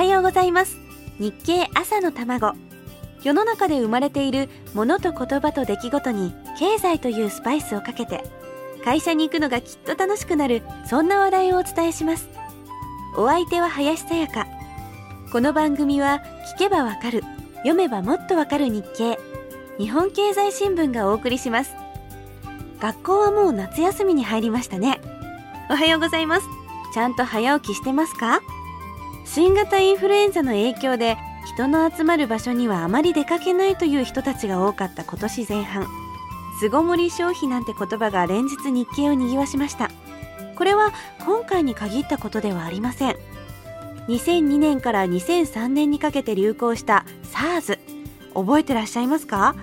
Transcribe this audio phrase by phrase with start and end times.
[0.00, 0.78] はようございます。
[1.18, 2.54] 日経朝の卵。
[3.22, 8.24] 世の中で生まれているものと言葉と出来事に経済というスパイスをかけて
[8.82, 12.30] 会社に行くのがきっと楽しくなるそんな話題をお伝えします。
[13.14, 14.46] お相手は林さやか。
[15.32, 16.22] この番組は
[16.56, 17.22] 聞けばわかる
[17.56, 19.18] 読めばもっとわかる日経。
[19.76, 21.74] 日本経済新聞がお送りします。
[22.80, 24.98] 学校はもう夏休みに入りましたね。
[25.68, 26.46] おはようございます。
[26.94, 28.40] ちゃんと早起きしてますか？
[29.24, 31.16] 新型インフルエンザの影響で
[31.54, 35.86] 人の集まる場所にはあまり出かけないという人たちが多かった今年前半。
[36.60, 39.90] 巣ごもり消費なんて言葉が連日日経を賑わしました。
[40.56, 40.92] これは
[41.24, 43.16] 今回に限ったことではありません。
[44.08, 47.78] 2002年から2003年にかけて流行した SARS
[48.34, 49.54] 覚えてらっしゃいますか？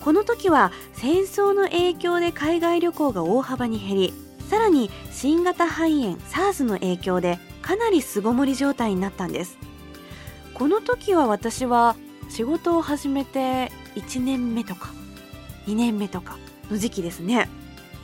[0.00, 4.14] この時は戦争の影響で海外旅行が大幅に減り
[4.48, 9.56] さらに新型肺炎 SARS の影響でかなり巣ごもり状態になったんです。
[10.52, 11.96] この時は私は
[12.28, 14.90] 仕事を始めて1年目とか
[15.66, 16.38] 2年目とか
[16.70, 17.48] の時期ですね。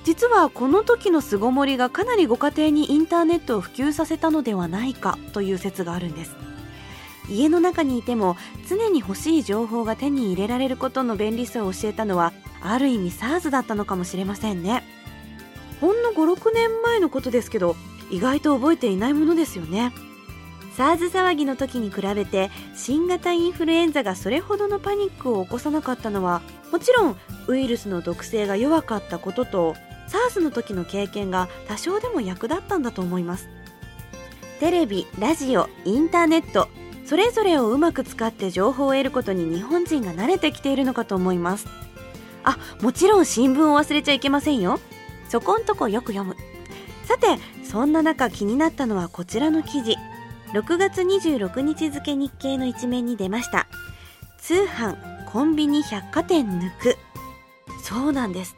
[0.04, 6.34] 実はこの時の巣ごもりがかなりご家庭にインターネットを普及させたのではないかという説があるんです。
[7.28, 8.36] 家の中にいても
[8.68, 14.82] 常に欲しい情報が手に入れられることの便利さを教えたのはある意味 SARS だったのかもしれませんね。
[15.80, 17.76] ほんの56年前のことですけど
[18.10, 19.92] 意外と覚えていないものですよね。
[20.76, 27.16] SARS 騒ぎの時に比べて新型インフルエンザがそれほどのパニックを起こさなかったのはもちろん
[27.48, 29.74] ウイルスの毒性が弱かったことと
[30.08, 33.48] SARS の時の経験が多少でも役立ったんだと思います。
[34.60, 36.68] テレビラジオインターネット
[37.04, 41.66] それぞれをうまく使って情報を得ることに日本人が慣れてきているのかと思います。
[42.44, 44.78] あもちろん新聞を忘れちゃいけませんよ。
[45.28, 46.36] そこんとこよく読む。
[47.04, 47.38] さて
[47.70, 49.96] そんな中気になったのはこちらの記事。
[50.54, 53.66] 6月26日付日経の一面に出ました。
[54.38, 56.96] 通販コンビニ百貨店抜く。
[57.82, 58.56] そうなんです。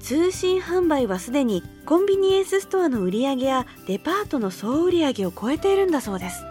[0.00, 6.42] 通信販売はすでにコンビニエンスストアの売り上げやデパートの総売上を超えているんだそうです。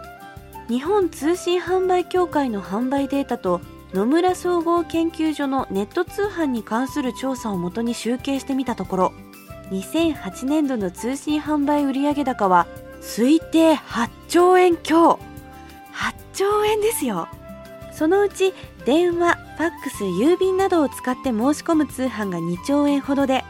[0.68, 3.60] 日本通信販売協会の販売データと
[3.92, 9.12] 野村総合研究所のネット通販に関する調査をもとに集計してみたところ
[9.70, 12.66] 2008年度の通信販売売上高は
[13.00, 15.18] 推定8兆円強。
[15.92, 17.28] 8兆円ですよ。
[17.92, 23.44] そのうち電話、ファックス、郵便などを使って申し込む通販が2兆円ほどで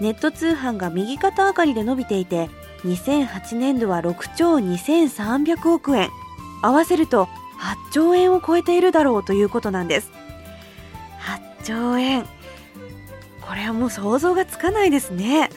[0.00, 2.48] ネット通販が右肩上がりで伸びていて
[2.84, 6.10] 2008年度は6兆2300億円。
[6.62, 7.28] 合わせると
[7.58, 10.10] 8兆円を超えているだろうということなんです。
[11.62, 12.24] 8兆円。
[13.48, 15.48] これはもう想像がつかないですね。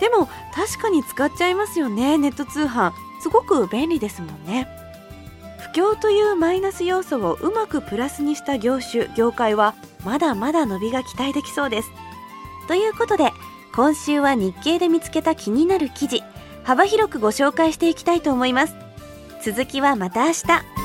[0.00, 2.92] でも確かに使っちゃいますよねネット通販。
[3.22, 4.66] すごく便利ですもんね。
[5.74, 9.74] 不況というマイナス要素をうまくプラスにした業種業界は
[10.04, 11.90] まだまだ伸びが期待できそうです。
[12.68, 13.30] ということで
[13.74, 16.22] 今週は日経で見つけた気になる記事
[16.64, 18.74] 幅広くご紹介していきたいと思います。
[19.44, 20.75] 続きはまた明日。